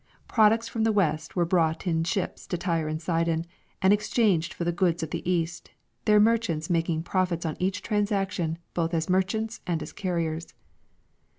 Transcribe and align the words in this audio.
Products 0.27 0.67
from 0.67 0.83
the 0.83 0.91
west 0.91 1.35
were 1.35 1.45
brought 1.45 1.85
in 1.85 2.03
ships 2.03 2.47
to 2.47 2.57
Tyre 2.57 2.87
and 2.87 2.99
Sidon 2.99 3.45
and 3.83 3.93
exchanged 3.93 4.51
for 4.51 4.63
the 4.63 4.71
goods 4.71 5.03
of 5.03 5.11
the 5.11 5.21
east, 5.29 5.69
their 6.05 6.19
merchants 6.19 6.71
making 6.71 7.03
profits 7.03 7.45
on 7.45 7.55
each 7.59 7.83
transaction 7.83 8.57
both 8.73 8.95
as 8.95 9.11
merchants 9.11 9.61
and 9.67 9.83
as 9.83 9.93
carriers. 9.93 10.55